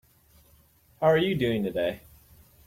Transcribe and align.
How 0.99 1.09
are 1.09 1.17
you 1.19 1.35
doing 1.35 1.61
today? 1.63 1.99